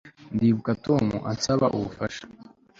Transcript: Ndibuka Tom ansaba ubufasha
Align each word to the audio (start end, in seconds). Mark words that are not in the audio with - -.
Ndibuka 0.35 0.71
Tom 0.85 1.05
ansaba 1.31 1.65
ubufasha 1.77 2.23